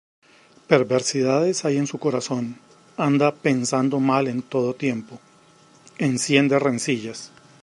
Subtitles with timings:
[0.67, 2.57] Perversidades hay en su corazón,
[2.97, 5.19] anda pensando mal en todo tiempo;
[5.99, 7.31] Enciende rencillas.